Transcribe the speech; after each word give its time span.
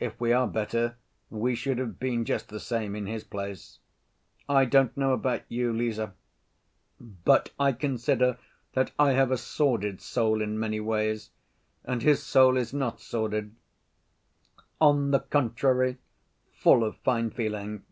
If 0.00 0.18
we 0.18 0.32
are 0.32 0.46
better, 0.46 0.96
we 1.28 1.54
should 1.54 1.76
have 1.76 2.00
been 2.00 2.24
just 2.24 2.48
the 2.48 2.58
same 2.58 2.96
in 2.96 3.04
his 3.04 3.22
place.... 3.22 3.80
I 4.48 4.64
don't 4.64 4.96
know 4.96 5.12
about 5.12 5.42
you, 5.50 5.74
Lise, 5.74 6.00
but 6.98 7.52
I 7.60 7.72
consider 7.72 8.38
that 8.72 8.92
I 8.98 9.12
have 9.12 9.30
a 9.30 9.36
sordid 9.36 10.00
soul 10.00 10.40
in 10.40 10.58
many 10.58 10.80
ways, 10.80 11.32
and 11.84 12.00
his 12.02 12.22
soul 12.22 12.56
is 12.56 12.72
not 12.72 13.02
sordid; 13.02 13.56
on 14.80 15.10
the 15.10 15.20
contrary, 15.20 15.98
full 16.50 16.82
of 16.82 16.96
fine 17.04 17.28
feeling.... 17.30 17.84